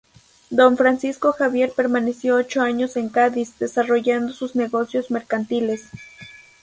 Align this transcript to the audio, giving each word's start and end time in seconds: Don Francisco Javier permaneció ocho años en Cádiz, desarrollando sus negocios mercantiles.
Don 0.49 0.77
Francisco 0.77 1.31
Javier 1.31 1.73
permaneció 1.75 2.35
ocho 2.37 2.61
años 2.63 2.97
en 2.97 3.09
Cádiz, 3.09 3.59
desarrollando 3.59 4.33
sus 4.33 4.55
negocios 4.55 5.11
mercantiles. 5.11 5.89